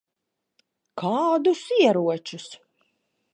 Kādus 1.01 1.61
ieročus? 1.77 2.49